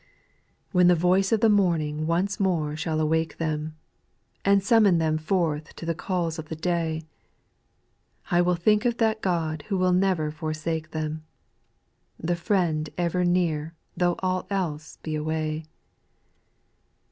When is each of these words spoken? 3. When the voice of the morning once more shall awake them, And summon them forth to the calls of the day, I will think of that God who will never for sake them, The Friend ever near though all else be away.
3. 0.71 0.79
When 0.79 0.87
the 0.87 0.95
voice 0.95 1.31
of 1.31 1.41
the 1.41 1.47
morning 1.49 2.07
once 2.07 2.39
more 2.39 2.75
shall 2.75 2.99
awake 2.99 3.37
them, 3.37 3.75
And 4.43 4.63
summon 4.63 4.97
them 4.97 5.19
forth 5.19 5.75
to 5.75 5.85
the 5.85 5.93
calls 5.93 6.39
of 6.39 6.49
the 6.49 6.55
day, 6.55 7.03
I 8.31 8.41
will 8.41 8.55
think 8.55 8.83
of 8.83 8.97
that 8.97 9.21
God 9.21 9.63
who 9.67 9.77
will 9.77 9.93
never 9.93 10.31
for 10.31 10.55
sake 10.55 10.89
them, 10.89 11.23
The 12.17 12.35
Friend 12.35 12.89
ever 12.97 13.23
near 13.23 13.75
though 13.95 14.15
all 14.23 14.47
else 14.49 14.97
be 15.03 15.13
away. 15.13 15.65